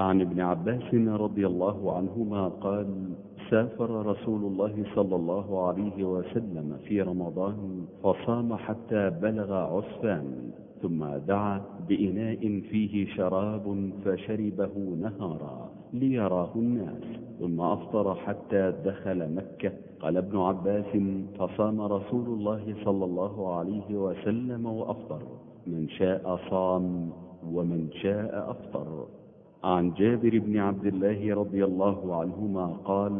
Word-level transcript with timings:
عن 0.00 0.20
ابن 0.20 0.40
عباس 0.40 0.94
رضي 0.94 1.46
الله 1.46 1.96
عنهما 1.96 2.48
قال 2.48 2.86
سافر 3.50 4.06
رسول 4.06 4.44
الله 4.44 4.84
صلى 4.94 5.16
الله 5.16 5.66
عليه 5.66 6.04
وسلم 6.04 6.76
في 6.84 7.02
رمضان 7.02 7.86
فصام 8.02 8.54
حتى 8.54 9.10
بلغ 9.10 9.52
عسفان 9.52 10.50
ثم 10.82 11.04
دعا 11.04 11.60
بإناء 11.88 12.60
فيه 12.70 13.06
شراب 13.06 13.90
فشربه 14.04 14.72
نهارا 15.00 15.70
ليراه 15.92 16.50
الناس 16.56 17.04
ثم 17.40 17.60
أفطر 17.60 18.14
حتى 18.14 18.72
دخل 18.84 19.34
مكة. 19.34 19.72
قال 20.00 20.16
ابن 20.16 20.38
عباس 20.38 20.96
فصام 21.38 21.80
رسول 21.80 22.26
الله 22.26 22.74
صلى 22.84 23.04
الله 23.04 23.54
عليه 23.54 23.96
وسلم 23.96 24.66
وأفطر 24.66 25.22
من 25.66 25.88
شاء 25.88 26.40
صام 26.50 27.10
ومن 27.52 27.88
شاء 27.92 28.50
أفطر. 28.50 29.06
عن 29.64 29.92
جابر 29.92 30.38
بن 30.38 30.56
عبد 30.58 30.86
الله 30.86 31.34
رضي 31.34 31.64
الله 31.64 32.16
عنهما 32.20 32.66
قال 32.66 33.12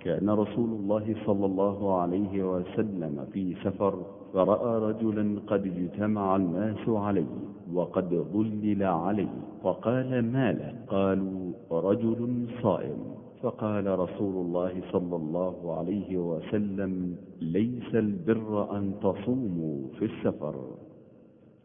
كان 0.00 0.30
رسول 0.30 0.70
الله 0.70 1.14
صلى 1.26 1.46
الله 1.46 2.00
عليه 2.00 2.34
وسلم 2.52 3.26
في 3.32 3.54
سفر 3.64 3.94
فرأى 4.32 4.78
رجلا 4.88 5.40
قد 5.46 5.66
اجتمع 5.66 6.36
الناس 6.36 6.88
عليه 6.88 7.36
وقد 7.74 8.14
ظلل 8.32 8.82
عليه 8.82 9.34
فقال 9.62 10.32
ما 10.32 10.52
له؟ 10.52 10.74
قالوا 10.88 11.52
رجل 11.72 12.46
صائم. 12.62 12.98
فقال 13.42 13.98
رسول 13.98 14.34
الله 14.46 14.72
صلى 14.92 15.16
الله 15.16 15.76
عليه 15.78 16.18
وسلم 16.18 17.16
ليس 17.40 17.94
البر 17.94 18.76
أن 18.76 18.92
تصوموا 19.02 19.78
في 19.98 20.04
السفر. 20.04 20.54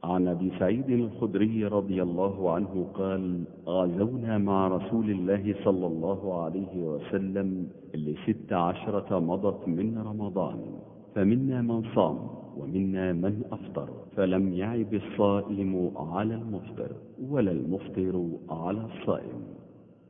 عن 0.03 0.27
أبي 0.27 0.51
سعيد 0.59 0.89
الخدري 0.89 1.65
رضي 1.65 2.01
الله 2.03 2.53
عنه 2.53 2.87
قال 2.93 3.43
غزونا 3.67 4.37
مع 4.37 4.67
رسول 4.67 5.09
الله 5.09 5.55
صلى 5.63 5.87
الله 5.87 6.43
عليه 6.43 6.75
وسلم 6.77 7.69
لست 7.93 8.53
عشرة 8.53 9.19
مضت 9.19 9.67
من 9.67 9.97
رمضان 9.97 10.79
فمنا 11.15 11.61
من 11.61 11.83
صام 11.95 12.17
ومنا 12.57 13.13
من 13.13 13.43
أفطر 13.51 13.89
فلم 14.15 14.53
يعب 14.53 14.93
الصائم 14.93 15.91
على 15.95 16.33
المفطر 16.35 16.91
ولا 17.29 17.51
المفطر 17.51 18.29
على 18.49 18.85
الصائم. 18.85 19.43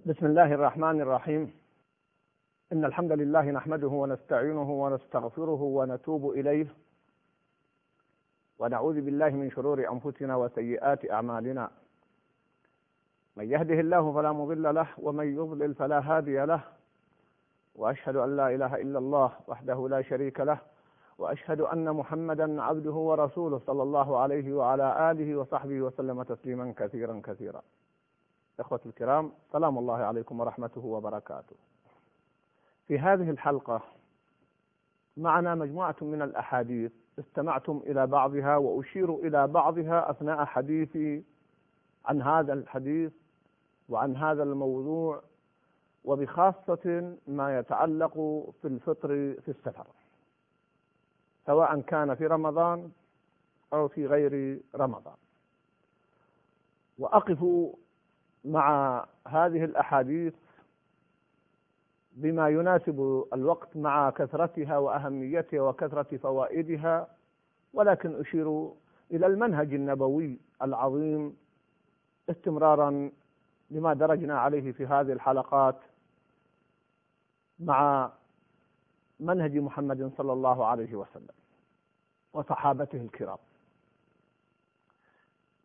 بسم 0.06 0.26
الله 0.26 0.54
الرحمن 0.54 1.02
الرحيم. 1.02 1.50
إن 2.74 2.86
الحمد 2.86 3.12
لله 3.12 3.52
نحمده 3.52 3.88
ونستعينه 3.88 4.72
ونستغفره 4.72 5.62
ونتوب 5.62 6.30
إليه. 6.30 6.68
ونعوذ 8.62 9.02
بالله 9.02 9.30
من 9.30 9.52
شرور 9.52 9.92
أنفسنا 9.92 10.36
وسيئات 10.36 11.12
أعمالنا. 11.12 11.72
من 13.36 13.52
يهده 13.52 13.80
الله 13.80 14.14
فلا 14.14 14.32
مضل 14.32 14.76
له 14.76 14.88
ومن 14.98 15.36
يضلل 15.36 15.76
فلا 15.76 16.00
هادي 16.00 16.46
له. 16.46 16.62
وأشهد 17.76 18.16
أن 18.16 18.38
لا 18.38 18.56
إله 18.56 18.76
إلا 18.76 19.00
الله 19.00 19.32
وحده 19.48 19.88
لا 19.90 20.02
شريك 20.02 20.40
له 20.40 20.60
وأشهد 21.18 21.62
أن 21.62 21.92
محمدا 21.94 22.62
عبده 22.62 22.92
ورسوله 22.92 23.60
صلى 23.68 23.84
الله 23.84 24.20
عليه 24.20 24.54
وعلى 24.54 25.12
آله 25.12 25.36
وصحبه 25.36 25.82
وسلم 25.82 26.24
تسليما 26.24 26.74
كثيرا 26.78 27.22
كثيرا. 27.24 27.62
إخوة 28.60 28.82
الكرام 28.86 29.32
سلام 29.52 29.78
الله 29.78 29.98
عليكم 29.98 30.40
ورحمته 30.40 30.86
وبركاته. 30.86 31.56
في 32.88 33.00
هذه 33.00 33.30
الحلقة 33.30 33.82
معنا 35.18 35.56
مجموعة 35.56 35.96
من 36.02 36.22
الأحاديث 36.22 36.92
استمعتم 37.20 37.82
إلى 37.88 38.08
بعضها 38.08 38.58
وأشير 38.58 39.16
إلى 39.16 39.48
بعضها 39.48 40.12
أثناء 40.12 40.46
حديثي 40.46 41.24
عن 42.06 42.22
هذا 42.22 42.54
الحديث 42.54 43.12
وعن 43.90 44.16
هذا 44.16 44.44
الموضوع 44.44 45.22
وبخاصة 46.06 47.16
ما 47.28 47.60
يتعلق 47.60 48.14
في 48.62 48.68
الفطر 48.68 49.08
في 49.42 49.48
السفر 49.48 49.88
سواء 51.46 51.82
كان 51.82 52.16
في 52.16 52.28
رمضان 52.28 52.92
أو 53.74 53.88
في 53.88 54.08
غير 54.08 54.60
رمضان. 54.76 55.16
وأقف 57.00 57.46
مع 58.46 59.06
هذه 59.28 59.64
الأحاديث 59.66 60.34
بما 62.22 62.50
يناسب 62.50 63.26
الوقت 63.34 63.78
مع 63.78 64.10
كثرتها 64.10 64.78
وأهميتها 64.78 65.62
وكثرة 65.62 66.18
فوائدها 66.18 67.08
ولكن 67.74 68.20
أشير 68.20 68.72
إلى 69.12 69.26
المنهج 69.26 69.74
النبوي 69.74 70.40
العظيم 70.62 71.38
استمرارا 72.30 73.12
لما 73.72 73.94
درجنا 73.94 74.40
عليه 74.40 74.72
في 74.72 74.86
هذه 74.86 75.12
الحلقات 75.14 75.76
مع 77.60 78.12
منهج 79.20 79.58
محمد 79.58 80.12
صلى 80.18 80.34
الله 80.34 80.66
عليه 80.66 80.96
وسلم 80.96 81.36
وصحابته 82.34 83.02
الكرام. 83.02 83.38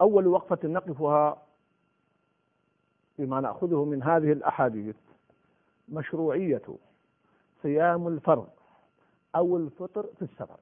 أول 0.00 0.26
وقفة 0.26 0.68
نقفها 0.68 1.42
بما 3.18 3.40
نأخذه 3.40 3.84
من 3.84 4.02
هذه 4.02 4.32
الأحاديث 4.32 4.96
مشروعية 5.88 6.62
صيام 7.62 8.08
الفرض 8.08 8.48
أو 9.34 9.56
الفطر 9.56 10.06
في 10.18 10.22
السفر. 10.22 10.58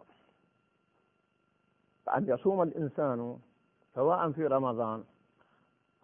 فأن 2.07 2.29
يصوم 2.29 2.63
الإنسان 2.63 3.39
سواء 3.95 4.33
في 4.33 4.47
رمضان 4.47 5.05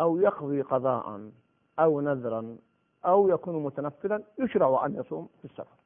أو 0.00 0.18
يقضي 0.18 0.62
قضاء 0.62 1.30
أو 1.78 2.00
نذرا 2.00 2.56
أو 3.04 3.28
يكون 3.28 3.62
متنفلا 3.62 4.22
يشرع 4.38 4.86
أن 4.86 4.94
يصوم 4.96 5.28
في 5.38 5.44
السفر. 5.44 5.76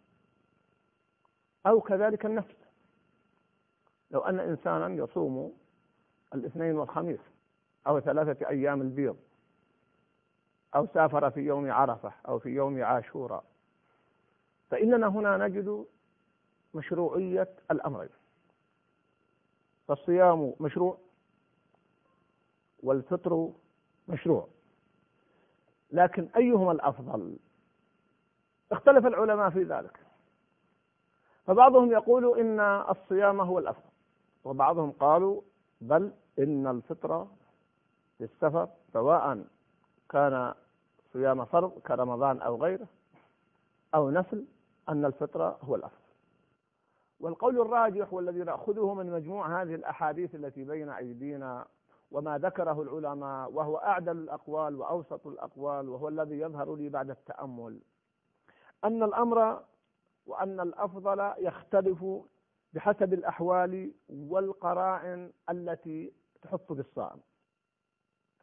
أو 1.66 1.80
كذلك 1.80 2.26
النفل 2.26 2.54
لو 4.10 4.20
أن 4.20 4.40
إنسانا 4.40 4.88
يصوم 5.04 5.52
الاثنين 6.34 6.76
والخميس 6.76 7.20
أو 7.86 8.00
ثلاثة 8.00 8.48
أيام 8.48 8.82
البيض 8.82 9.16
أو 10.76 10.86
سافر 10.94 11.30
في 11.30 11.40
يوم 11.40 11.70
عرفة 11.72 12.12
أو 12.28 12.38
في 12.38 12.48
يوم 12.48 12.84
عاشوراء 12.84 13.44
فإننا 14.70 15.06
هنا 15.08 15.36
نجد 15.48 15.86
مشروعية 16.74 17.48
الأمرين 17.70 18.08
فالصيام 19.88 20.54
مشروع 20.60 20.98
والفطر 22.82 23.52
مشروع. 24.08 24.48
لكن 25.90 26.28
أيهما 26.36 26.72
الأفضل؟ 26.72 27.36
اختلف 28.72 29.06
العلماء 29.06 29.50
في 29.50 29.62
ذلك. 29.62 30.00
فبعضهم 31.46 31.92
يقول 31.92 32.38
إن 32.40 32.60
الصيام 32.60 33.40
هو 33.40 33.58
الأفضل 33.58 33.90
وبعضهم 34.44 34.90
قالوا 34.92 35.42
بل 35.80 36.12
إن 36.38 36.66
الفطر 36.66 37.26
في 38.18 38.24
السفر 38.24 38.68
سواء 38.92 39.44
كان 40.10 40.54
صيام 41.14 41.44
فرض 41.44 41.78
كرمضان 41.78 42.40
أو 42.42 42.62
غيره 42.62 42.86
أو 43.94 44.10
نفل 44.10 44.44
أن 44.88 45.04
الفطرة 45.04 45.58
هو 45.62 45.74
الأفضل 45.74 46.04
والقول 47.20 47.60
الراجح 47.60 48.12
والذي 48.12 48.38
نأخذه 48.38 48.94
من 48.94 49.10
مجموع 49.12 49.62
هذه 49.62 49.74
الأحاديث 49.74 50.34
التي 50.34 50.64
بين 50.64 50.88
أيدينا 50.88 51.66
وما 52.10 52.38
ذكره 52.38 52.82
العلماء 52.82 53.52
وهو 53.52 53.76
أعدل 53.76 54.16
الأقوال 54.16 54.76
وأوسط 54.76 55.26
الأقوال 55.26 55.88
وهو 55.88 56.08
الذي 56.08 56.38
يظهر 56.40 56.74
لي 56.76 56.88
بعد 56.88 57.10
التأمل 57.10 57.80
أن 58.84 59.02
الأمر 59.02 59.62
وأن 60.26 60.60
الأفضل 60.60 61.32
يختلف 61.38 62.04
بحسب 62.72 63.12
الأحوال 63.12 63.92
والقرائن 64.08 65.32
التي 65.50 66.12
تحط 66.42 66.72
بالصائم 66.72 67.20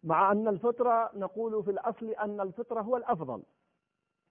مع 0.04 0.32
أن 0.32 0.48
الفطرة 0.48 1.12
نقول 1.14 1.64
في 1.64 1.72
الأصل 1.72 2.10
أن 2.10 2.42
الفطرة 2.42 2.82
هو 2.82 2.98
الأفضل. 2.98 3.44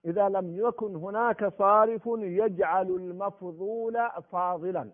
إذا 0.05 0.29
لم 0.29 0.57
يكن 0.67 0.97
هناك 0.97 1.59
صارف 1.59 2.03
يجعل 2.17 2.91
المفضول 2.91 4.11
فاضلا. 4.33 4.91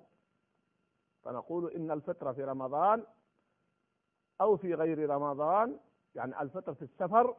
فنقول 1.23 1.73
إن 1.73 1.91
الفطرة 1.91 2.33
في 2.33 2.45
رمضان 2.45 3.05
أو 4.41 4.57
في 4.57 4.75
غير 4.75 5.11
رمضان 5.11 5.79
يعني 6.15 6.43
الفطر 6.43 6.75
في 6.75 6.83
السفر 6.83 7.37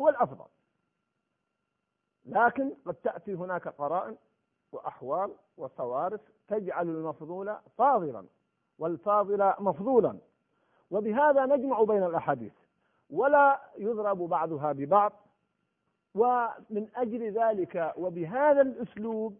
هو 0.00 0.08
الأفضل. 0.08 0.46
لكن 2.24 2.74
قد 2.86 2.94
تأتي 2.94 3.34
هناك 3.34 3.68
قرائن 3.68 4.16
وأحوال 4.72 5.34
وصوارف 5.56 6.20
تجعل 6.48 6.88
المفضول 6.88 7.56
فاضلا 7.78 8.26
والفاضل 8.78 9.54
مفضولا. 9.58 10.18
وبهذا 10.90 11.46
نجمع 11.46 11.82
بين 11.82 12.02
الأحاديث. 12.02 12.52
ولا 13.10 13.60
يضرب 13.78 14.18
بعضها 14.18 14.72
ببعض. 14.72 15.12
ومن 16.14 16.88
أجل 16.96 17.32
ذلك 17.38 17.94
وبهذا 17.96 18.62
الأسلوب 18.62 19.38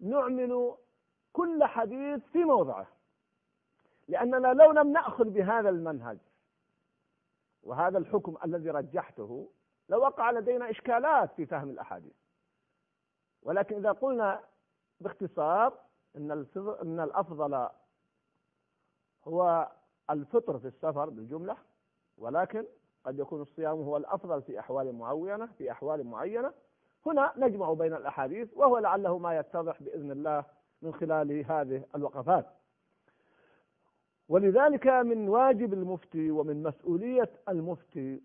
نعمل 0.00 0.74
كل 1.32 1.64
حديث 1.64 2.22
في 2.32 2.44
موضعه. 2.44 2.86
لأننا 4.08 4.48
لو 4.48 4.72
لم 4.72 4.92
نأخذ 4.92 5.24
بهذا 5.24 5.68
المنهج 5.68 6.18
وهذا 7.62 7.98
الحكم 7.98 8.36
الذي 8.44 8.70
رجحته 8.70 9.48
لوقع 9.88 10.30
لدينا 10.30 10.70
إشكالات 10.70 11.32
في 11.32 11.46
فهم 11.46 11.70
الأحاديث. 11.70 12.14
ولكن 13.42 13.76
إذا 13.76 13.92
قلنا 13.92 14.40
باختصار 15.00 15.78
إن 16.16 16.46
إن 16.82 17.00
الأفضل 17.00 17.68
هو 19.24 19.68
الفطر 20.10 20.58
في 20.58 20.66
السفر 20.66 21.08
بالجملة 21.10 21.56
ولكن 22.18 22.66
قد 23.06 23.18
يكون 23.18 23.42
الصيام 23.42 23.82
هو 23.82 23.96
الأفضل 23.96 24.42
في 24.42 24.60
أحوال 24.60 24.92
معينة 24.92 25.46
في 25.46 25.70
أحوال 25.70 26.06
معينة. 26.06 26.52
هنا 27.06 27.32
نجمع 27.36 27.72
بين 27.72 27.94
الأحاديث 27.94 28.48
وهو 28.54 28.78
لعله 28.78 29.18
ما 29.18 29.38
يتضح 29.38 29.82
بإذن 29.82 30.10
الله 30.10 30.44
من 30.82 30.94
خلال 30.94 31.44
هذه 31.50 31.84
الوقفات. 31.94 32.46
ولذلك 34.28 34.86
من 34.86 35.28
واجب 35.28 35.72
المفتي 35.72 36.30
ومن 36.30 36.62
مسؤولية 36.62 37.30
المفتي 37.48 38.22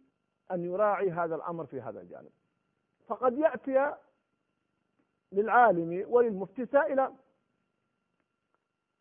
أن 0.51 0.63
يراعي 0.63 1.11
هذا 1.11 1.35
الأمر 1.35 1.65
في 1.65 1.81
هذا 1.81 2.01
الجانب. 2.01 2.31
فقد 3.07 3.37
يأتي 3.37 3.95
للعالم 5.31 6.05
وللمفتي 6.07 6.65
سائلا 6.65 7.13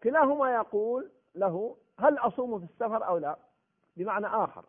كلاهما 0.02 0.54
يقول 0.54 1.10
له 1.34 1.76
هل 1.98 2.18
أصوم 2.18 2.58
في 2.58 2.64
السفر 2.64 3.06
أو 3.06 3.18
لا؟ 3.18 3.36
بمعنى 3.96 4.26
آخر. 4.26 4.64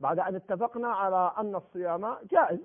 بعد 0.00 0.18
أن 0.18 0.34
اتفقنا 0.34 0.88
على 0.88 1.34
أن 1.38 1.54
الصيام 1.54 2.14
جائز. 2.14 2.60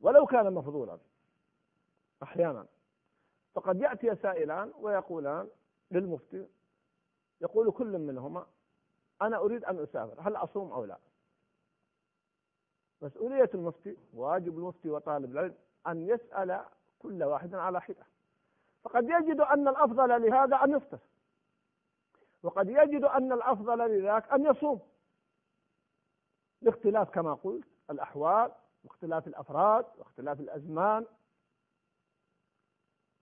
ولو 0.00 0.26
كان 0.26 0.54
مفضولا 0.54 0.98
أحيانا. 2.22 2.66
فقد 3.54 3.80
يأتي 3.80 4.16
سائلان 4.16 4.72
ويقولان 4.78 5.48
للمفتي 5.90 6.48
يقول 7.40 7.72
كل 7.72 7.98
منهما 7.98 8.46
أنا 9.22 9.36
أريد 9.36 9.64
أن 9.64 9.78
أسافر 9.78 10.20
هل 10.20 10.36
أصوم 10.36 10.72
أو 10.72 10.84
لا؟ 10.84 10.98
مسؤولية 13.02 13.50
المفتي 13.54 13.96
واجب 14.14 14.58
المفتي 14.58 14.90
وطالب 14.90 15.32
العلم 15.32 15.54
أن 15.86 16.08
يسأل 16.08 16.64
كل 16.98 17.22
واحد 17.22 17.54
على 17.54 17.80
حدة. 17.80 18.06
فقد 18.82 19.04
يجد 19.04 19.40
أن 19.40 19.68
الأفضل 19.68 20.22
لهذا 20.22 20.56
أن 20.56 20.76
يفطر. 20.76 20.98
وقد 22.42 22.68
يجد 22.68 23.04
أن 23.04 23.32
الأفضل 23.32 23.78
لذاك 23.78 24.32
أن 24.32 24.46
يصوم. 24.46 24.80
لاختلاف 26.62 27.10
كما 27.10 27.34
قلت 27.34 27.68
الأحوال 27.90 28.52
واختلاف 28.84 29.26
الأفراد 29.26 29.86
واختلاف 29.98 30.40
الأزمان. 30.40 31.06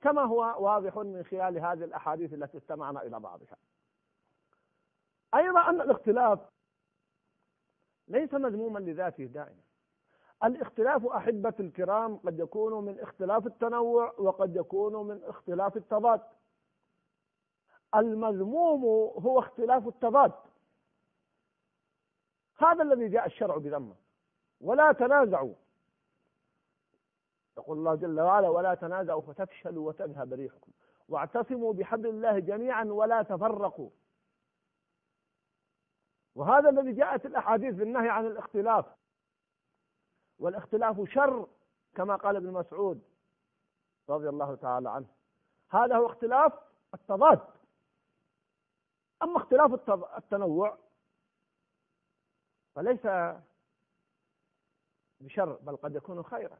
كما 0.00 0.22
هو 0.22 0.64
واضح 0.64 0.96
من 0.96 1.24
خلال 1.24 1.58
هذه 1.58 1.84
الأحاديث 1.84 2.32
التي 2.32 2.58
استمعنا 2.58 3.02
إلى 3.02 3.20
بعضها. 3.20 3.56
أيضا 5.34 5.70
أن 5.70 5.80
الاختلاف 5.80 6.40
ليس 8.08 8.34
مذموما 8.34 8.78
لذاته 8.78 9.24
دائما. 9.24 9.62
الاختلاف 10.44 11.06
أحبة 11.06 11.54
الكرام 11.60 12.16
قد 12.16 12.38
يكون 12.38 12.84
من 12.84 13.00
اختلاف 13.00 13.46
التنوع 13.46 14.14
وقد 14.18 14.56
يكون 14.56 15.06
من 15.06 15.24
اختلاف 15.24 15.76
التضاد. 15.76 16.20
المذموم 17.94 18.84
هو 19.24 19.38
اختلاف 19.38 19.88
التضاد 19.88 20.32
هذا 22.58 22.82
الذي 22.82 23.08
جاء 23.08 23.26
الشرع 23.26 23.56
بذمة. 23.56 23.94
ولا 24.60 24.92
تنازعوا. 24.92 25.54
يقول 27.58 27.78
الله 27.78 27.94
جل 27.94 28.20
وعلا 28.20 28.48
ولا 28.48 28.74
تنازعوا 28.74 29.20
فتفشلوا 29.20 29.88
وتذهب 29.88 30.32
ريحكم. 30.32 30.72
واعتصموا 31.08 31.72
بحبل 31.72 32.06
الله 32.06 32.38
جميعا 32.38 32.84
ولا 32.84 33.22
تفرقوا. 33.22 33.90
وهذا 36.34 36.68
الذي 36.68 36.92
جاءت 36.92 37.26
الأحاديث 37.26 37.74
بالنهي 37.74 38.08
عن 38.08 38.26
الاختلاف. 38.26 38.86
والاختلاف 40.38 41.08
شر 41.08 41.48
كما 41.94 42.16
قال 42.16 42.36
ابن 42.36 42.52
مسعود 42.52 43.02
رضي 44.08 44.28
الله 44.28 44.54
تعالى 44.54 44.90
عنه. 44.90 45.06
هذا 45.70 45.96
هو 45.96 46.06
اختلاف 46.06 46.52
التضاد 46.94 47.40
أما 49.22 49.36
اختلاف 49.36 49.90
التنوع 50.18 50.78
فليس 52.74 53.06
بشر 55.20 55.52
بل 55.52 55.76
قد 55.76 55.94
يكون 55.94 56.22
خيرا. 56.22 56.58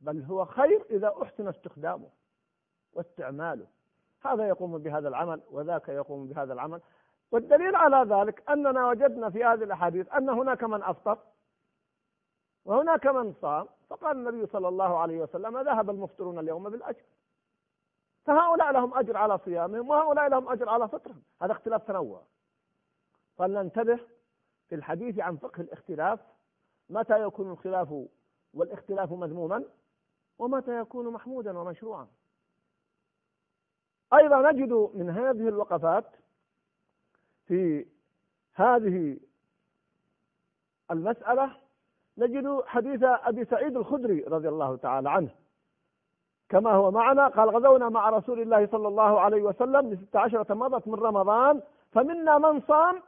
بل 0.00 0.22
هو 0.22 0.44
خير 0.44 0.86
إذا 0.90 1.14
أحسن 1.22 1.48
استخدامه 1.48 2.08
واستعماله. 2.92 3.66
هذا 4.24 4.48
يقوم 4.48 4.78
بهذا 4.78 5.08
العمل 5.08 5.40
وذاك 5.50 5.88
يقوم 5.88 6.28
بهذا 6.28 6.52
العمل. 6.52 6.80
والدليل 7.30 7.76
على 7.76 8.14
ذلك 8.14 8.50
أننا 8.50 8.88
وجدنا 8.88 9.30
في 9.30 9.44
هذه 9.44 9.64
الأحاديث 9.64 10.12
أن 10.12 10.28
هناك 10.28 10.64
من 10.64 10.82
أفطر 10.82 11.18
وهناك 12.64 13.06
من 13.06 13.34
صام. 13.34 13.68
فقال 13.88 14.16
النبي 14.16 14.46
صلى 14.46 14.68
الله 14.68 14.98
عليه 14.98 15.20
وسلم 15.20 15.58
ذهب 15.58 15.90
المفطرون 15.90 16.38
اليوم 16.38 16.70
بالأجر 16.70 17.02
فهؤلاء 18.28 18.72
لهم 18.72 18.94
أجر 18.94 19.16
على 19.16 19.38
صيامهم 19.38 19.88
وهؤلاء 19.88 20.28
لهم 20.28 20.48
أجر 20.48 20.68
على 20.68 20.88
فطرهم. 20.88 21.22
هذا 21.42 21.52
اختلاف 21.52 21.82
تنوع. 21.82 22.22
فلننتبه 23.38 24.00
في 24.68 24.74
الحديث 24.74 25.18
عن 25.18 25.36
فقه 25.36 25.60
الاختلاف 25.60 26.20
متى 26.90 27.22
يكون 27.22 27.50
الخلاف 27.50 28.04
والاختلاف 28.54 29.12
مذموما 29.12 29.64
ومتى 30.38 30.78
يكون 30.78 31.12
محمودا 31.12 31.58
ومشروعا. 31.58 32.08
أيضا 34.12 34.52
نجد 34.52 34.72
من 34.94 35.10
هذه 35.10 35.48
الوقفات 35.48 36.04
في 37.46 37.86
هذه 38.54 39.18
المسألة 40.90 41.56
نجد 42.18 42.62
حديث 42.66 43.02
أبي 43.02 43.44
سعيد 43.44 43.76
الخدري 43.76 44.20
رضي 44.20 44.48
الله 44.48 44.76
تعالى 44.76 45.10
عنه. 45.10 45.34
كما 46.48 46.70
هو 46.72 46.90
معنا 46.90 47.28
قال 47.28 47.48
غزونا 47.50 47.88
مع 47.88 48.10
رسول 48.10 48.40
الله 48.40 48.66
صلى 48.66 48.88
الله 48.88 49.20
عليه 49.20 49.42
وسلم 49.42 49.90
لست 49.90 50.16
عشرة 50.16 50.54
مضت 50.54 50.88
من 50.88 50.94
رمضان 50.94 51.62
فمنا 51.92 52.38
من 52.38 52.60
صام 52.60 53.02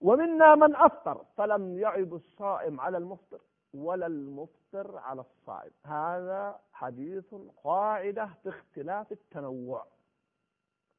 ومنا 0.00 0.54
من 0.54 0.76
أفطر 0.76 1.24
فلم 1.36 1.78
يعب 1.78 2.14
الصائم 2.14 2.80
على 2.80 2.98
المفطر 2.98 3.40
ولا 3.74 4.06
المفطر 4.06 4.98
على 4.98 5.20
الصائم. 5.20 5.70
هذا 5.84 6.60
حديث 6.72 7.34
قاعدة 7.64 8.28
في 8.42 8.48
اختلاف 8.48 9.12
التنوع. 9.12 9.86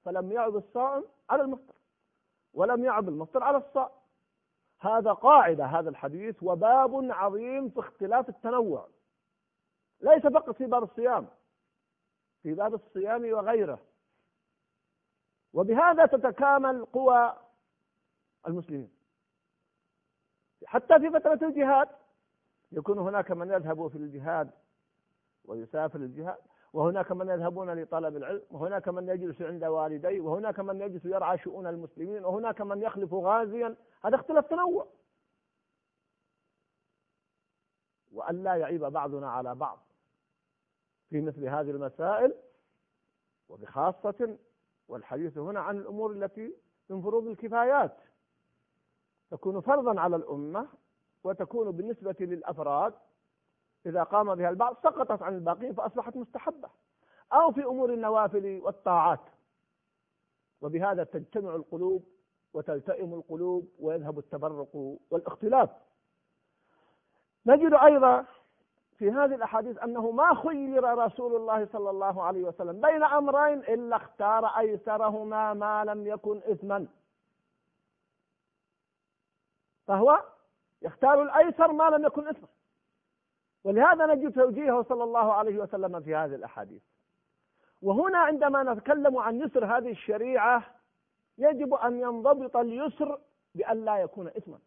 فلم 0.05 0.31
يعب 0.31 0.55
الصائم 0.55 1.03
على 1.29 1.41
المفطر 1.41 1.73
ولم 2.53 2.85
يعب 2.85 3.09
المفطر 3.09 3.43
على 3.43 3.57
الصائم. 3.57 3.95
هذا 4.79 5.13
قاعدة 5.13 5.65
هذا 5.65 5.89
الحديث 5.89 6.43
وباب 6.43 7.11
عظيم 7.11 7.69
في 7.69 7.79
اختلاف 7.79 8.29
التنوع. 8.29 8.87
ليس 10.03 10.27
فقط 10.27 10.49
في 10.49 10.65
باب 10.65 10.83
الصيام 10.83 11.27
في 12.43 12.53
باب 12.53 12.73
الصيام 12.73 13.33
وغيره. 13.33 13.79
وبهذا 15.53 16.05
تتكامل 16.05 16.85
قوى 16.85 17.37
المسلمين. 18.47 18.91
حتى 20.65 20.99
في 20.99 21.09
فترة 21.09 21.47
الجهاد 21.47 21.89
يكون 22.71 22.99
هناك 22.99 23.31
من 23.31 23.51
يذهب 23.51 23.87
في 23.87 23.97
الجهاد 23.97 24.51
ويسافر 25.45 25.99
الجهاد 25.99 26.37
وهناك 26.73 27.11
من 27.11 27.29
يذهبون 27.29 27.81
لطلب 27.81 28.17
العلم 28.17 28.41
وهناك 28.51 28.87
من 28.89 29.09
يجلس 29.09 29.41
عند 29.41 29.63
والديه 29.63 30.21
وهناك 30.21 30.59
من 30.59 30.81
يجلس 30.81 31.05
يرعى 31.05 31.37
شؤون 31.37 31.67
المسلمين 31.67 32.25
وهناك 32.25 32.61
من 32.61 32.81
يخلف 32.81 33.13
غازيا. 33.13 33.75
هذا 34.05 34.15
اختلاف 34.15 34.47
تنوع. 34.47 34.87
وأن 38.13 38.43
لا 38.43 38.55
يعيب 38.55 38.85
بعضنا 38.85 39.31
على 39.31 39.55
بعض. 39.55 39.92
في 41.13 41.21
مثل 41.21 41.47
هذه 41.47 41.71
المسائل 41.71 42.33
وبخاصة 43.49 44.37
والحديث 44.87 45.37
هنا 45.37 45.59
عن 45.59 45.77
الأمور 45.77 46.11
التي 46.11 46.55
من 46.89 47.01
فروض 47.01 47.27
الكفايات. 47.27 47.97
تكون 49.31 49.61
فرضا 49.61 49.99
على 50.01 50.15
الأمة 50.15 50.67
وتكون 51.23 51.71
بالنسبة 51.71 52.15
للأفراد 52.19 52.93
إذا 53.85 54.03
قام 54.03 54.35
بها 54.35 54.49
البعض 54.49 54.77
سقطت 54.83 55.21
عن 55.21 55.35
الباقين 55.35 55.73
فأصبحت 55.73 56.15
مستحبة. 56.15 56.69
أو 57.33 57.51
في 57.51 57.63
أمور 57.63 57.93
النوافل 57.93 58.61
والطاعات. 58.63 59.23
وبهذا 60.61 61.03
تجتمع 61.03 61.55
القلوب 61.55 62.05
وتلتئم 62.53 63.13
القلوب 63.13 63.69
ويذهب 63.79 64.19
التبرق 64.19 64.97
والاختلاف. 65.11 65.69
نجد 67.45 67.73
أيضا 67.73 68.25
في 68.97 69.11
هذه 69.11 69.35
الأحاديث 69.35 69.77
أنه 69.77 70.11
ما 70.11 70.33
خير 70.35 70.83
رسول 70.83 71.35
الله 71.35 71.65
صلى 71.65 71.89
الله 71.89 72.23
عليه 72.23 72.43
وسلم 72.43 72.81
بين 72.81 73.03
أمرين 73.03 73.59
إلا 73.59 73.95
اختار 73.95 74.45
أيسرهما 74.45 75.53
ما 75.53 75.85
لم 75.85 76.07
يكن 76.07 76.37
إثما. 76.37 76.87
فهو 79.87 80.23
يختار 80.81 81.21
الأيسر 81.21 81.71
ما 81.71 81.89
لم 81.89 82.05
يكن 82.05 82.27
إثما. 82.27 82.47
ولهذا 83.63 84.05
نجد 84.05 84.33
توجيهه 84.33 84.83
صلى 84.83 85.03
الله 85.03 85.33
عليه 85.33 85.57
وسلم 85.59 86.01
في 86.01 86.15
هذه 86.15 86.35
الأحاديث. 86.35 86.81
وهنا 87.81 88.17
عندما 88.17 88.63
نتكلم 88.63 89.17
عن 89.17 89.41
يسر 89.41 89.65
هذه 89.65 89.91
الشريعة 89.91 90.63
يجب 91.37 91.73
أن 91.73 91.99
ينضبط 91.99 92.57
اليسر 92.57 93.19
بأن 93.55 93.85
لا 93.85 93.97
يكون 93.97 94.27
إثما. 94.27 94.59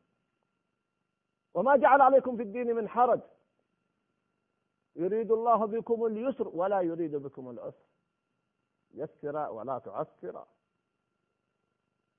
وما 1.54 1.76
جعل 1.76 2.00
عليكم 2.00 2.36
في 2.36 2.42
الدين 2.42 2.76
من 2.76 2.88
حرج. 2.88 3.20
يريد 4.96 5.32
الله 5.32 5.66
بكم 5.66 6.06
اليسر 6.06 6.48
ولا 6.48 6.80
يريد 6.80 7.16
بكم 7.16 7.50
العسر. 7.50 7.86
يسر 8.94 9.50
ولا 9.50 9.78
تعسر. 9.78 10.44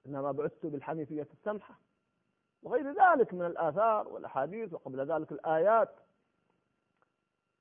إنما 0.05 0.31
بعثت 0.31 0.65
بالحنيفية 0.65 1.27
السمحة. 1.33 1.79
وغير 2.63 2.91
ذلك 2.91 3.33
من 3.33 3.45
الآثار 3.45 4.07
والأحاديث 4.07 4.73
وقبل 4.73 5.11
ذلك 5.11 5.31
الآيات. 5.31 5.95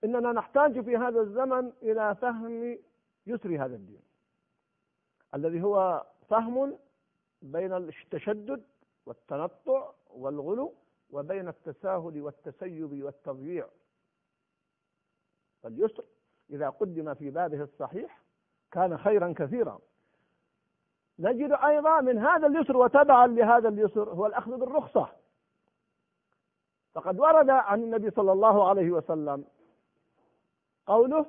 إننا 0.05 0.33
نحتاج 0.33 0.81
في 0.81 0.97
هذا 0.97 1.21
الزمن 1.21 1.73
إلى 1.83 2.15
فهم 2.15 2.79
يسر 3.27 3.65
هذا 3.65 3.77
الدين. 3.77 4.03
الذي 5.35 5.63
هو 5.63 6.07
فهم 6.29 6.79
بين 7.43 7.73
التشدد 7.73 8.65
والتنطع 9.07 9.93
والغلو 10.11 10.75
وبين 11.11 11.49
التساهل 11.49 12.23
والتسيب 12.23 13.03
والتضييع. 13.03 13.69
فاليسر 15.67 16.05
إذا 16.51 16.71
قدم 16.71 17.15
في 17.15 17.31
بابه 17.31 17.63
الصحيح 17.63 18.21
كان 18.73 18.99
خيرا 18.99 19.35
كثيرا. 19.37 19.79
نجد 21.19 21.53
أيضا 21.53 22.01
من 22.01 22.19
هذا 22.19 22.47
اليسر 22.47 22.77
وتبعا 22.77 23.27
لهذا 23.27 23.69
اليسر 23.69 24.11
هو 24.11 24.27
الأخذ 24.27 24.57
بالرخصة. 24.57 25.09
فقد 26.95 27.21
ورد 27.21 27.51
عن 27.51 27.83
النبي 27.83 28.11
صلى 28.11 28.33
الله 28.33 28.69
عليه 28.69 28.91
وسلم 28.91 29.45
قوله 30.87 31.27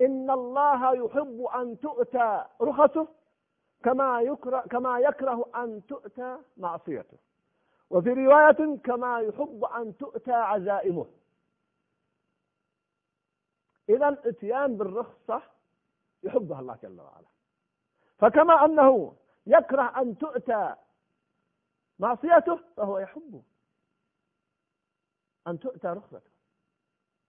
إن 0.00 0.30
الله 0.30 0.94
يحب 0.94 1.42
أن 1.54 1.80
تؤتى 1.80 2.44
رخصه 2.60 3.08
كما 3.84 4.20
يكره 4.20 4.60
كما 4.60 4.98
يكره 4.98 5.46
أن 5.56 5.86
تؤتى 5.86 6.38
معصيته. 6.56 7.18
وفي 7.90 8.12
رواية 8.12 8.76
كما 8.84 9.20
يحب 9.20 9.64
أن 9.64 9.96
تؤتى 9.96 10.32
عزائمه. 10.32 11.06
إذا 13.88 14.08
الإتيان 14.08 14.76
بالرخصة 14.76 15.42
يحبها 16.22 16.60
الله 16.60 16.78
جل 16.82 17.00
وعلا. 17.00 17.26
فكما 18.18 18.64
أنه 18.64 19.16
يكره 19.46 20.00
أن 20.00 20.18
تؤتى 20.18 20.74
معصيته 21.98 22.60
فهو 22.76 22.98
يحب 22.98 23.42
أن 25.46 25.58
تؤتى 25.58 25.88
رخصته. 25.88 26.30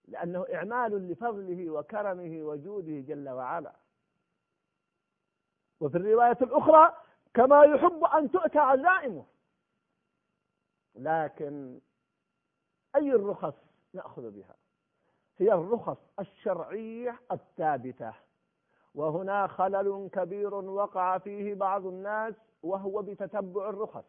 لأنه 0.07 0.45
إعمال 0.53 1.12
لفضله 1.12 1.69
وكرمه 1.69 2.43
وجوده 2.43 3.00
جل 3.00 3.29
وعلا. 3.29 3.75
وفي 5.79 5.97
الرواية 5.97 6.38
الأخرى 6.41 6.95
كما 7.33 7.63
يحب 7.63 8.03
أن 8.03 8.31
تؤتى 8.31 8.59
عزائمه. 8.59 9.25
لكن 10.95 11.79
أي 12.95 13.12
الرخص 13.12 13.55
نأخذ 13.93 14.31
بها؟ 14.31 14.55
هي 15.38 15.54
الرخص 15.54 15.98
الشرعية 16.20 17.20
الثابتة. 17.32 18.13
وهنا 18.96 19.48
خلل 19.48 20.10
كبير 20.13 20.54
وقع 20.54 21.18
فيه 21.18 21.54
بعض 21.54 21.86
الناس 21.86 22.34
وهو 22.63 23.01
بتتبع 23.01 23.70
الرخص. 23.70 24.06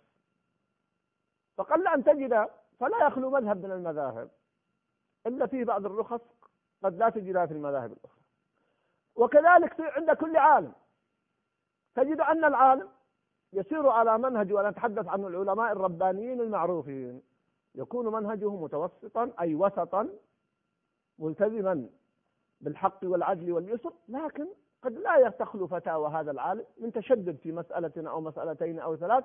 فقل 1.56 1.88
أن 1.88 2.04
تجد 2.04 2.49
فلا 2.80 3.06
يخلو 3.06 3.30
مذهب 3.30 3.64
من 3.64 3.73
المذاهب. 3.73 4.30
إلا 5.26 5.47
فيه 5.47 5.64
بعض 5.64 5.87
الرخص 5.87 6.21
قد 6.85 6.99
لا 6.99 7.09
تجدها 7.09 7.47
في 7.47 7.52
المذاهب 7.52 7.92
الأخرى. 7.92 8.23
وكذلك 9.16 9.80
عند 9.80 10.11
كل 10.11 10.37
عالم. 10.37 10.73
تجد 11.95 12.21
أن 12.21 12.45
العالم 12.45 12.88
يسير 13.52 13.88
على 13.88 14.18
منهج 14.18 14.52
وأنا 14.52 14.68
أتحدث 14.68 15.09
عن 15.09 15.25
العلماء 15.25 15.73
الربانيين 15.73 16.40
المعروفين. 16.40 17.23
يكون 17.75 18.12
منهجه 18.12 18.50
متوسطا 18.56 19.33
أي 19.40 19.54
وسطا 19.54 20.09
ملتزما 21.18 21.88
بالحق 22.61 22.99
والعدل 23.02 23.52
واليسر 23.52 23.92
لكن 24.08 24.46
قد 24.82 24.92
لا 24.92 25.28
تخلو 25.28 25.66
فتاوى 25.66 26.08
هذا 26.08 26.30
العالم 26.30 26.64
من 26.78 26.92
تشدد 26.92 27.37
في 27.37 27.52
مسألة 27.52 28.11
أو 28.11 28.20
مسألتين 28.20 28.78
أو 28.78 28.96
ثلاث. 28.96 29.25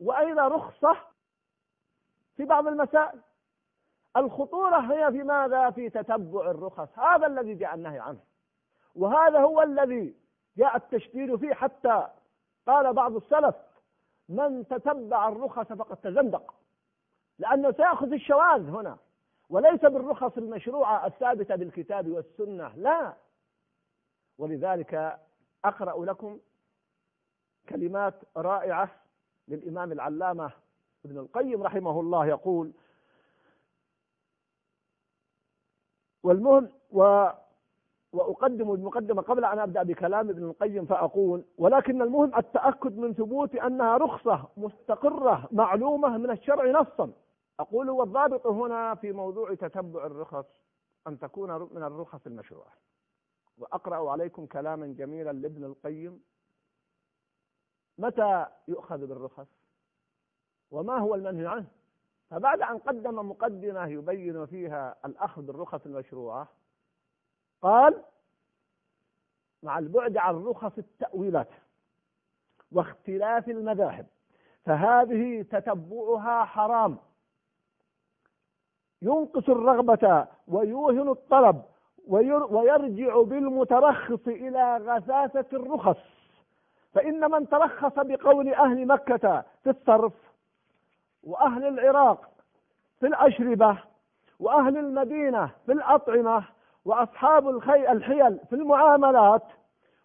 وأيضا 0.00 0.48
رخصة 0.48 0.96
في 2.36 2.44
بعض 2.44 2.66
المسائل. 2.66 3.20
الخطورة 4.16 4.76
هي 4.76 5.12
في 5.12 5.22
ماذا؟ 5.22 5.70
في 5.70 5.90
تتبع 5.90 6.50
الرخص. 6.50 6.98
هذا 6.98 7.26
الذي 7.26 7.54
جاء 7.54 7.74
النهي 7.74 7.98
عنه. 7.98 8.20
وهذا 8.94 9.40
هو 9.40 9.62
الذي 9.62 10.14
جاء 10.56 10.76
التشديد 10.76 11.36
فيه 11.36 11.54
حتى 11.54 12.08
قال 12.66 12.92
بعض 12.92 13.16
السلف 13.16 13.56
من 14.28 14.68
تتبع 14.68 15.28
الرخص 15.28 15.72
فقد 15.72 15.96
تزندق. 15.96 16.54
لأنه 17.38 17.72
سيأخذ 17.72 18.12
الشواذ 18.12 18.70
هنا. 18.70 18.96
وليس 19.50 19.80
بالرخص 19.80 20.38
المشروعة 20.38 21.06
الثابتة 21.06 21.56
بالكتاب 21.56 22.08
والسنة 22.08 22.68
لا. 22.76 23.14
ولذلك 24.38 25.18
أقرأ 25.64 26.04
لكم 26.04 26.38
كلمات 27.68 28.14
رائعة 28.36 28.90
للإمام 29.48 29.92
العلامة 29.92 30.50
ابن 31.04 31.18
القيم 31.18 31.62
رحمه 31.62 32.00
الله 32.00 32.26
يقول 32.26 32.72
والمهم 36.22 36.68
و 36.92 37.28
وأقدم 38.12 38.72
المقدمة 38.72 39.22
قبل 39.22 39.44
أن 39.44 39.58
أبدأ 39.58 39.82
بكلام 39.82 40.28
ابن 40.30 40.44
القيم 40.44 40.86
فأقول 40.86 41.44
ولكن 41.58 42.02
المهم 42.02 42.36
التأكد 42.38 42.98
من 42.98 43.14
ثبوت 43.14 43.54
أنها 43.54 43.96
رخصة 43.96 44.48
مستقرة 44.56 45.48
معلومة 45.52 46.18
من 46.18 46.30
الشرع 46.30 46.80
نصا. 46.80 47.12
أقول 47.60 47.90
والضابط 47.90 48.46
هنا 48.46 48.94
في 48.94 49.12
موضوع 49.12 49.54
تتبع 49.54 50.06
الرخص 50.06 50.46
أن 51.06 51.18
تكون 51.18 51.50
من 51.74 51.82
الرخص 51.82 52.26
المشروعة 52.26 52.72
وأقرأ 53.58 54.10
عليكم 54.10 54.46
كلاما 54.46 54.86
جميلا 54.86 55.32
لابن 55.32 55.64
القيم. 55.64 56.22
متى 57.98 58.46
يؤخذ 58.68 59.06
بالرخص؟ 59.06 59.46
وما 60.70 60.98
هو 60.98 61.14
المنهي 61.14 61.46
عنه؟ 61.46 61.66
فبعد 62.30 62.62
أن 62.62 62.78
قدم 62.78 63.28
مقدمة 63.28 63.86
يبين 63.86 64.46
فيها 64.46 64.96
الأخذ 65.04 65.42
بالرخص 65.42 65.86
المشروعة 65.86 66.48
قال 67.62 68.04
مع 69.62 69.78
البعد 69.78 70.16
عن 70.16 70.34
رخص 70.44 70.78
التأويلات 70.78 71.48
واختلاف 72.72 73.48
المذاهب 73.48 74.06
فهذه 74.64 75.42
تتبعها 75.42 76.44
حرام. 76.44 76.98
ينقص 79.02 79.48
الرغبة 79.48 80.26
ويوهن 80.48 81.08
الطلب 81.08 81.62
ويرجع 82.50 83.22
بالمترخص 83.22 84.28
إلى 84.28 84.76
غثاثة 84.76 85.56
الرخص. 85.56 85.98
فإن 86.94 87.30
من 87.30 87.48
ترخص 87.48 87.92
بقول 87.96 88.54
أهل 88.54 88.86
مكة 88.86 89.44
في 89.64 89.70
الصرف 89.70 90.12
وأهل 91.24 91.64
العراق 91.66 92.30
في 93.00 93.06
الأشربة 93.06 93.78
وأهل 94.40 94.76
المدينة 94.78 95.50
في 95.66 95.72
الأطعمة 95.72 96.44
وأصحاب 96.84 97.48
الحيل 97.48 98.38
في 98.38 98.52
المعاملات 98.52 99.42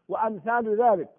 وأمثال 0.09 0.81
ذلك 0.81 1.09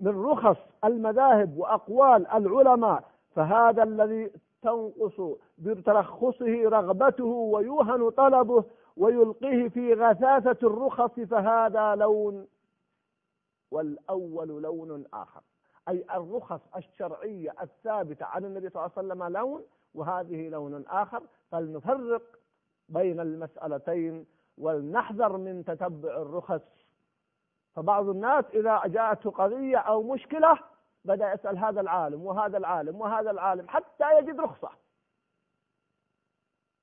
من 0.00 0.24
رخص 0.24 0.56
المذاهب 0.84 1.58
وأقوال 1.58 2.26
العلماء 2.26 3.04
فهذا 3.36 3.82
الذي 3.82 4.30
تنقص 4.64 5.20
بترخصه 5.58 6.68
رغبته 6.68 7.24
ويوهن 7.24 8.10
طلبه 8.10 8.64
ويلقيه 8.96 9.68
في 9.68 9.94
غثاثة 9.94 10.66
الرخص 10.66 11.20
فهذا 11.20 11.94
لون 11.94 12.46
والأول 13.70 14.48
لون 14.48 15.04
آخر. 15.14 15.40
أي 15.88 16.04
الرخص 16.14 16.60
الشرعية 16.76 17.54
الثابتة 17.62 18.26
عن 18.26 18.44
النبي 18.44 18.68
صلى 18.68 18.82
الله 18.82 18.92
عليه 18.96 19.08
وسلم 19.08 19.36
لون 19.36 19.64
وهذه 19.94 20.48
لون 20.48 20.84
آخر. 20.88 21.22
فلنفرق 21.50 22.22
بين 22.88 23.20
المسألتين 23.20 24.26
ولنحذر 24.58 25.36
من 25.36 25.64
تتبع 25.64 26.16
الرخص. 26.16 26.62
فبعض 27.76 28.08
الناس 28.08 28.44
إذا 28.54 28.82
جاءته 28.86 29.30
قضية 29.30 29.76
أو 29.78 30.02
مشكلة 30.02 30.58
بدأ 31.04 31.32
يسأل 31.32 31.58
هذا 31.58 31.80
العالم 31.80 32.26
وهذا 32.26 32.58
العالم 32.58 33.00
وهذا 33.00 33.30
العالم 33.30 33.68
حتى 33.68 34.18
يجد 34.18 34.40
رخصة. 34.40 34.70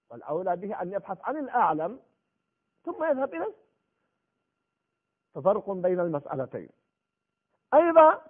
والأولى 0.10 0.56
به 0.56 0.82
أن 0.82 0.92
يبحث 0.92 1.18
عن 1.24 1.38
الأعلم 1.38 2.00
ثم 2.84 3.04
يذهب 3.04 3.34
إليه 3.34 3.54
ففرق 5.36 5.70
بين 5.70 6.00
المسألتين. 6.00 6.70
أيضا 7.74 8.22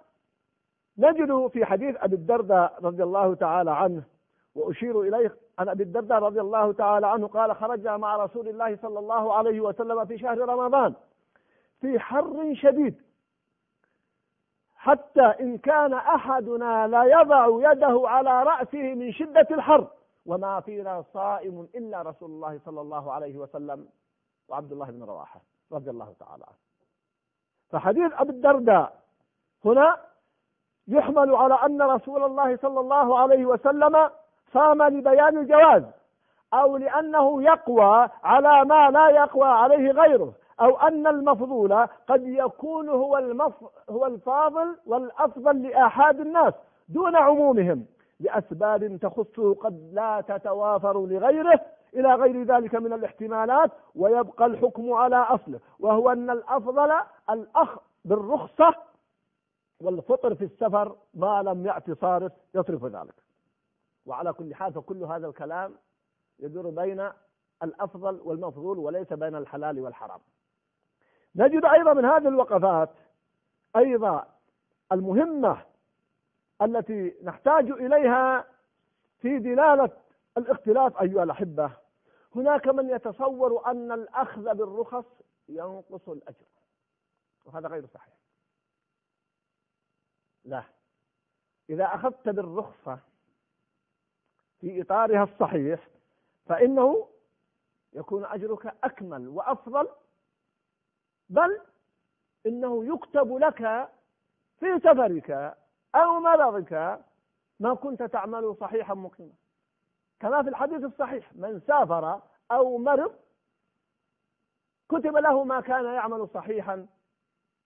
نجد 0.98 1.46
في 1.46 1.64
حديث 1.64 1.96
أبي 1.98 2.16
الدرداء 2.16 2.84
رضي 2.84 3.02
الله 3.02 3.34
تعالى 3.34 3.70
عنه 3.70 4.02
وأشير 4.54 5.00
إليه 5.00 5.36
عن 5.58 5.68
أبي 5.68 5.82
الدرداء 5.82 6.18
رضي 6.18 6.40
الله 6.40 6.72
تعالى 6.72 7.06
عنه 7.06 7.26
قال 7.26 7.56
خرجنا 7.56 7.96
مع 7.96 8.16
رسول 8.16 8.48
الله 8.48 8.76
صلى 8.76 8.98
الله 8.98 9.34
عليه 9.34 9.60
وسلم 9.60 10.04
في 10.04 10.18
شهر 10.18 10.38
رمضان 10.38 10.94
في 11.80 11.98
حر 11.98 12.54
شديد. 12.54 13.02
حتى 14.82 15.22
إن 15.40 15.58
كان 15.58 15.94
أحدنا 15.94 16.86
لا 16.86 17.04
يضع 17.04 17.72
يده 17.72 18.02
على 18.04 18.42
رأسه 18.42 18.94
من 18.94 19.12
شدة 19.12 19.46
الحر. 19.50 19.86
وما 20.26 20.60
فينا 20.60 21.04
صائم 21.14 21.68
إلا 21.74 22.02
رسول 22.02 22.30
الله 22.30 22.60
صلى 22.64 22.80
الله 22.80 23.12
عليه 23.12 23.38
وسلم 23.38 23.88
وعبد 24.48 24.72
الله 24.72 24.86
بن 24.86 25.02
رواحة 25.02 25.40
رضي 25.72 25.90
الله 25.90 26.14
تعالى 26.20 26.44
عنه. 26.44 26.56
فحديث 27.70 28.12
أبي 28.12 28.30
الدرداء 28.30 28.92
هنا 29.64 29.96
يحمل 30.88 31.34
على 31.34 31.54
أن 31.54 31.82
رسول 31.82 32.24
الله 32.24 32.56
صلى 32.56 32.80
الله 32.80 33.18
عليه 33.18 33.46
وسلم 33.46 34.10
صام 34.52 34.82
لبيان 34.82 35.38
الجواز 35.38 35.84
أو 36.54 36.76
لأنه 36.76 37.42
يقوى 37.42 38.08
على 38.24 38.64
ما 38.64 38.90
لا 38.90 39.08
يقوى 39.08 39.48
عليه 39.48 39.90
غيره. 39.90 40.32
أو 40.60 40.76
أن 40.76 41.06
المفضول 41.06 41.86
قد 42.08 42.22
يكون 42.26 42.88
هو 42.88 43.18
المف... 43.18 43.54
هو 43.90 44.06
الفاضل 44.06 44.76
والأفضل 44.86 45.62
لآحاد 45.62 46.20
الناس 46.20 46.54
دون 46.88 47.16
عمومهم 47.16 47.86
لأسباب 48.20 48.96
تخصه 49.02 49.54
قد 49.54 49.90
لا 49.92 50.20
تتوافر 50.28 51.06
لغيره 51.06 51.60
إلى 51.94 52.14
غير 52.14 52.42
ذلك 52.42 52.74
من 52.74 52.92
الاحتمالات 52.92 53.70
ويبقى 53.94 54.46
الحكم 54.46 54.92
على 54.92 55.16
أصله 55.16 55.60
وهو 55.80 56.10
أن 56.12 56.30
الأفضل 56.30 56.92
الأخ 57.30 57.78
بالرخصة 58.04 58.74
والفطر 59.80 60.34
في 60.34 60.44
السفر 60.44 60.96
ما 61.14 61.42
لم 61.42 61.66
يأتي 61.66 61.94
صارف 61.94 62.32
يصرف 62.54 62.84
ذلك. 62.84 63.14
وعلى 64.06 64.32
كل 64.32 64.54
حال 64.54 64.72
فكل 64.72 65.02
هذا 65.04 65.26
الكلام 65.26 65.74
يدور 66.40 66.70
بين 66.70 67.08
الأفضل 67.62 68.20
والمفضول 68.24 68.78
وليس 68.78 69.12
بين 69.12 69.36
الحلال 69.36 69.80
والحرام. 69.80 70.20
نجد 71.36 71.64
أيضا 71.64 71.92
من 71.92 72.04
هذه 72.04 72.28
الوقفات 72.28 72.90
أيضا 73.76 74.28
المهمة 74.92 75.64
التي 76.62 77.14
نحتاج 77.22 77.70
إليها 77.70 78.44
في 79.18 79.38
دلالة 79.38 79.90
الاختلاف 80.38 81.00
أيها 81.02 81.22
الأحبة. 81.22 81.70
هناك 82.36 82.68
من 82.68 82.90
يتصور 82.90 83.66
أن 83.66 83.92
الأخذ 83.92 84.54
بالرخص 84.54 85.04
ينقص 85.48 86.08
الأجر. 86.08 86.46
وهذا 87.44 87.68
غير 87.68 87.86
صحيح. 87.86 88.14
لا. 90.44 90.62
إذا 91.70 91.84
أخذت 91.84 92.28
بالرخصة 92.28 92.98
في 94.60 94.82
إطارها 94.82 95.22
الصحيح 95.22 95.88
فإنه 96.46 97.08
يكون 97.92 98.24
أجرك 98.24 98.74
أكمل 98.84 99.28
وأفضل 99.28 99.88
بل 101.28 101.60
إنه 102.46 102.94
يكتب 102.94 103.36
لك 103.36 103.90
في 104.58 104.78
سفرك 104.78 105.56
أو 105.94 106.20
مرضك 106.20 107.02
ما 107.60 107.74
كنت 107.74 108.02
تعمل 108.02 108.56
صحيحا 108.60 108.94
مقيما. 108.94 109.32
كما 110.20 110.42
في 110.42 110.48
الحديث 110.48 110.84
الصحيح 110.84 111.34
من 111.34 111.60
سافر 111.60 112.20
أو 112.50 112.78
مرض 112.78 113.14
كتب 114.88 115.16
له 115.16 115.44
ما 115.44 115.60
كان 115.60 115.84
يعمل 115.84 116.28
صحيحا 116.34 116.86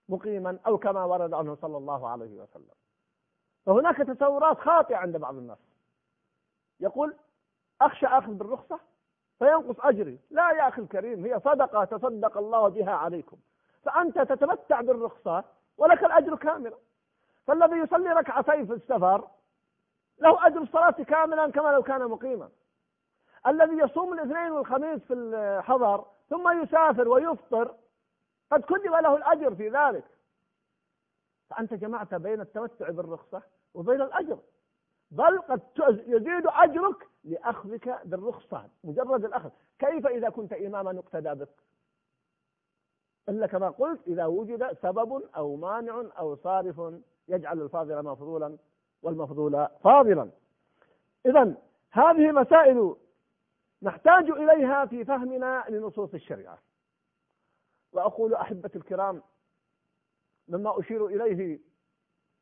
مقيما 0.09 0.59
أو 0.67 0.79
كما 0.79 1.05
ورد 1.05 1.35
عنه 1.35 1.55
صلى 1.55 1.77
الله 1.77 2.09
عليه 2.09 2.41
وسلم. 2.41 2.75
فهناك 3.67 3.97
تصورات 3.97 4.59
خاطئة 4.59 4.97
عند 4.97 5.17
بعض 5.17 5.35
الناس. 5.35 5.59
يقول 6.81 7.17
أخشى 7.81 8.07
أخذ 8.07 8.35
بالرخصة؟ 8.35 8.81
فينقص 9.39 9.81
أجري. 9.81 10.19
لا 10.31 10.51
يا 10.51 10.69
أخي 10.69 10.83
الكريم 10.83 11.27
هي 11.27 11.41
صدقة 11.41 11.85
تصدق 11.85 12.39
الله 12.39 12.69
بها 12.69 12.93
عليكم. 12.93 13.37
فأنت 13.83 14.19
تتمتع 14.19 14.81
بالرخصة 14.81 15.45
ولك 15.79 16.05
الأجر 16.05 16.37
كاملا. 16.37 16.77
فالذي 17.47 17.77
يصلي 17.77 18.13
ركعتين 18.13 18.67
في 18.67 18.73
السفر 18.73 19.29
له 20.19 20.47
أجر 20.47 20.63
الصلاة 20.63 20.91
كاملا 20.91 21.51
كما 21.51 21.69
لو 21.69 21.83
كان 21.83 22.05
مقيما. 22.09 22.49
الذي 23.47 23.79
يصوم 23.79 24.13
الاثنين 24.13 24.53
والخميس 24.53 25.03
في 25.03 25.15
الحضر 25.15 26.05
ثم 26.31 26.63
يسافر 26.63 27.09
ويفطر 27.09 27.75
قد 28.53 28.61
كتب 28.61 28.93
له 28.93 29.17
الأجر 29.17 29.55
في 29.55 29.69
ذلك. 29.69 30.05
فأنت 31.51 31.75
جمعت 31.75 32.15
بين 32.15 32.41
التمتع 32.41 32.91
بالرخصة 32.91 33.43
وبين 33.75 34.03
الأجر. 34.03 34.39
بل 35.11 35.39
قد 35.39 35.61
يزيد 36.07 36.47
أجرك 36.47 37.09
لأخذك 37.27 38.01
بالرخصة 38.05 38.69
مجرد 38.85 39.25
الأخذ. 39.25 39.51
كيف 39.79 40.07
إذا 40.07 40.29
كنت 40.29 40.53
إماما 40.53 40.93
يقتدى 40.93 41.35
بك؟ 41.35 41.49
إلا 43.29 43.47
كما 43.47 43.71
قلت 43.71 44.01
إذا 44.07 44.27
وجد 44.27 44.73
سبب 44.83 45.23
أو 45.37 45.57
مانع 45.57 46.05
أو 46.19 46.37
صارف 46.37 46.81
يجعل 47.29 47.61
الفاضل 47.63 48.03
مفضولا 48.05 48.57
والمفضول 49.03 49.69
فاضلا. 49.85 50.31
إذا 51.27 51.55
هذه 51.91 52.33
مسائل 52.33 52.97
نحتاج 53.83 54.31
إليها 54.31 54.87
في 54.87 55.05
فهمنا 55.05 55.65
لنصوص 55.69 56.15
الشريعة. 56.15 56.59
وأقول 57.93 58.35
أحبتي 58.35 58.79
الكرام 58.79 59.23
مما 60.49 60.81
أشير 60.81 61.07
إليه 61.07 61.61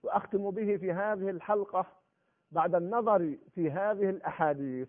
وأختم 0.03 0.51
به 0.51 0.77
في 0.77 0.93
هذه 0.93 1.31
الحلقة 1.31 1.87
بعد 2.55 2.75
النظر 2.75 3.37
في 3.55 3.71
هذه 3.71 4.11
الأحاديث 4.11 4.89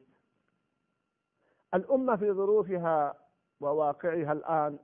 الأمة 1.73 2.15
في 2.15 2.31
ظروفها 2.31 3.15
وواقعها 3.59 4.31
الآن 4.31 4.79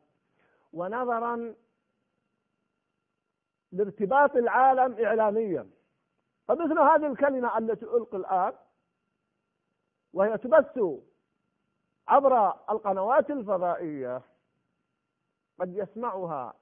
ونظرا 0.73 1.55
لارتباط 3.71 4.35
العالم 4.35 5.05
إعلاميا. 5.05 5.69
فمثل 6.47 6.79
هذه 6.79 7.07
الكلمة 7.07 7.57
التي 7.57 7.85
ألقي 7.85 8.17
الآن 8.17 8.53
وهي 10.13 10.37
تبث 10.37 10.79
عبر 12.07 12.47
القنوات 12.69 13.31
الفضائية 13.31 14.21
قد 15.59 15.75
يسمعها 15.75 16.53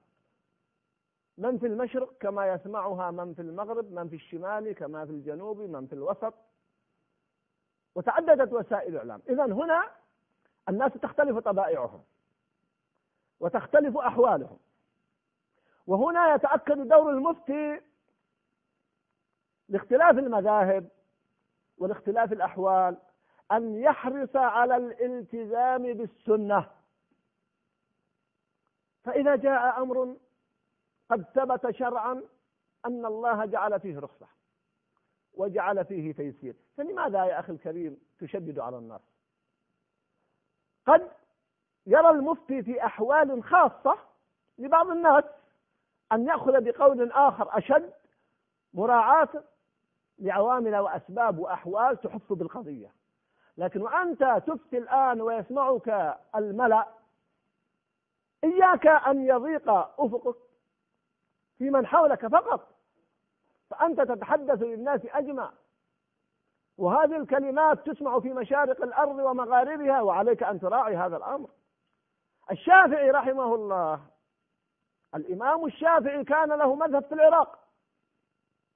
من 1.40 1.58
في 1.58 1.66
المشرق 1.66 2.14
كما 2.20 2.52
يسمعها 2.52 3.10
من 3.10 3.34
في 3.34 3.42
المغرب 3.42 3.92
من 3.92 4.08
في 4.08 4.16
الشمال 4.16 4.72
كما 4.72 5.06
في 5.06 5.12
الجنوب 5.12 5.60
من 5.60 5.86
في 5.86 5.92
الوسط. 5.92 6.34
وتعددت 7.94 8.52
وسائل 8.52 8.92
الإعلام 8.92 9.22
إذا 9.28 9.44
هنا 9.44 9.90
الناس 10.68 10.92
تختلف 10.92 11.38
طبائعهم 11.38 12.02
وتختلف 13.40 13.96
أحوالهم. 13.96 14.58
وهنا 15.86 16.34
يتأكد 16.34 16.88
دور 16.88 17.10
المفتي 17.10 17.80
لاختلاف 19.68 20.18
المذاهب 20.18 20.88
ولاختلاف 21.78 22.32
الأحوال 22.32 22.96
أن 23.52 23.74
يحرص 23.74 24.36
على 24.36 24.76
الالتزام 24.76 25.82
بالسنة. 25.82 26.70
فإذا 29.04 29.36
جاء 29.36 29.82
أمر 29.82 30.16
قد 31.10 31.24
ثبت 31.34 31.70
شرعا 31.70 32.22
أن 32.86 33.06
الله 33.06 33.44
جعل 33.44 33.80
فيه 33.80 33.98
رخصة 33.98 34.26
وجعل 35.34 35.84
فيه 35.84 36.12
تيسير. 36.12 36.56
فلماذا 36.76 37.24
يا 37.24 37.40
أخي 37.40 37.52
الكريم 37.52 38.00
تشدد 38.20 38.58
على 38.58 38.78
الناس؟ 38.78 39.00
قد 40.86 41.10
يرى 41.86 42.10
المفتي 42.10 42.62
في 42.62 42.84
أحوال 42.84 43.44
خاصة 43.44 43.98
لبعض 44.58 44.90
الناس 44.90 45.24
أن 46.12 46.26
يأخذ 46.26 46.60
بقول 46.60 47.12
آخر 47.12 47.58
أشد 47.58 47.92
مراعاة 48.74 49.44
لعوامل 50.18 50.76
وأسباب 50.76 51.38
وأحوال 51.38 52.00
تحف 52.00 52.32
بالقضية. 52.32 52.92
لكن 53.56 53.82
وأنت 53.82 54.42
تفتي 54.46 54.78
الآن 54.78 55.20
ويسمعك 55.20 56.18
الملأ 56.36 56.86
إياك 58.44 58.86
أن 58.86 59.26
يضيق 59.26 59.70
أفقك 59.98 60.49
في 61.60 61.70
من 61.70 61.86
حولك 61.86 62.26
فقط. 62.26 62.68
فأنت 63.70 64.00
تتحدث 64.00 64.62
للناس 64.62 65.00
أجمع. 65.06 65.52
وهذه 66.78 67.16
الكلمات 67.16 67.90
تسمع 67.90 68.20
في 68.20 68.32
مشارق 68.32 68.82
الأرض 68.82 69.18
ومغاربها 69.18 70.00
وعليك 70.00 70.42
أن 70.42 70.60
تراعي 70.60 70.96
هذا 70.96 71.16
الأمر. 71.16 71.48
الشافعي 72.50 73.10
رحمه 73.10 73.54
الله 73.54 74.00
الإمام 75.14 75.64
الشافعي 75.64 76.24
كان 76.24 76.48
له 76.48 76.74
مذهب 76.74 77.04
في 77.04 77.14
العراق. 77.14 77.58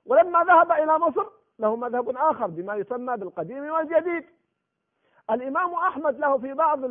ولما 0.07 0.45
ذهب 0.45 0.73
إلى 0.73 0.99
مصر 0.99 1.27
له 1.59 1.77
مذهب 1.77 2.17
آخر 2.17 2.47
بما 2.47 2.75
يسمى 2.75 3.17
بالقديم 3.17 3.71
والجديد. 3.71 4.25
الإمام 5.31 5.75
أحمد 5.75 6.19
له 6.19 6.39
في 6.39 6.55
بعض 6.55 6.85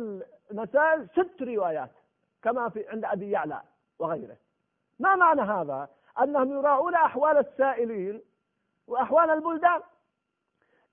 المسائل 0.50 1.08
ست 1.08 1.42
روايات 1.42 1.90
كما 2.42 2.68
في 2.68 2.88
عند 2.88 3.04
أبي 3.04 3.30
يعلى 3.30 3.62
وغيره. 3.98 4.43
ما 4.98 5.14
معنى 5.14 5.42
هذا؟ 5.42 5.88
أنهم 6.22 6.52
يراعون 6.52 6.94
أحوال 6.94 7.38
السائلين 7.38 8.22
وأحوال 8.86 9.30
البلدان. 9.30 9.80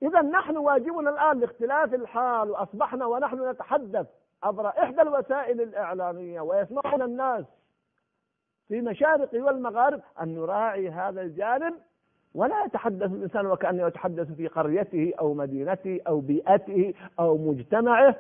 إذا 0.02 0.22
نحن 0.22 0.58
واجبنا 0.58 1.10
الآن 1.10 1.40
لاختلاف 1.40 1.94
الحال 1.94 2.52
وأصبحنا 2.52 3.06
ونحن 3.06 3.50
نتحدث 3.50 4.08
عبر 4.44 4.68
إحدى 4.68 5.02
الوسائل 5.02 5.62
الإعلامية 5.62 6.42
ويسمعنا 6.42 7.06
الناس 7.06 7.46
في 8.68 8.82
مشارق 8.82 9.30
والمغارب 9.34 10.02
أن 10.22 10.36
نراعي 10.36 10.90
هذا 10.90 11.22
الجانب 11.22 11.76
ولا 12.36 12.64
يتحدث 12.64 13.12
الإنسان 13.12 13.46
وكأنه 13.46 13.88
يتحدث 13.88 14.32
في 14.32 14.48
قريته 14.48 15.14
أو 15.20 15.34
مدينته 15.34 16.00
أو 16.08 16.20
بيئته 16.20 16.94
أو 17.20 17.38
مجتمعه. 17.38 18.16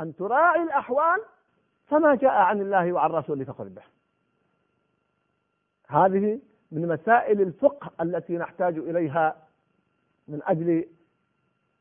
أن 0.00 0.16
تراعي 0.16 0.62
الأحوال 0.62 1.20
فما 1.86 2.14
جاء 2.14 2.32
عن 2.32 2.60
الله 2.60 2.92
وعن 2.92 3.10
رسوله 3.10 3.44
فخذ 3.44 3.68
به. 3.68 3.82
هذه 5.92 6.40
من 6.72 6.88
مسائل 6.88 7.40
الفقه 7.40 7.90
التي 8.00 8.36
نحتاج 8.36 8.78
إليها 8.78 9.36
من 10.28 10.40
أجل 10.42 10.84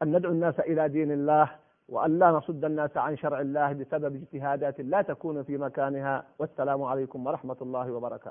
أن 0.02 0.18
ندعو 0.18 0.32
الناس 0.32 0.60
إلى 0.60 0.90
دين 0.90 1.12
الله 1.12 1.52
وأن 1.90 2.20
لا 2.20 2.32
نصد 2.32 2.66
الناس 2.66 2.98
عن 2.98 3.18
شرع 3.18 3.42
الله 3.42 3.74
بسبب 3.74 4.16
اجتهادات 4.16 4.82
لا 4.82 5.02
تكون 5.02 5.44
في 5.44 5.58
مكانها. 5.58 6.26
والسلام 6.40 6.84
عليكم 6.84 7.28
ورحمة 7.28 7.58
الله 7.62 7.92
وبركاته. 7.92 8.30